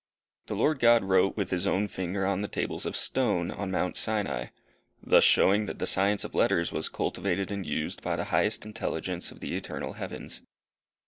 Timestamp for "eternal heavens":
9.55-10.41